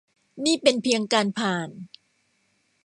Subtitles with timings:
[0.45, 1.69] นี่เป็นเพียงการผ่าน